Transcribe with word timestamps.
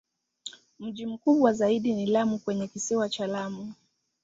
Mji 0.79 1.05
mkubwa 1.05 1.53
zaidi 1.53 1.93
ni 1.93 2.05
Lamu 2.05 2.39
kwenye 2.39 2.67
Kisiwa 2.67 3.09
cha 3.09 3.27
Lamu. 3.27 3.73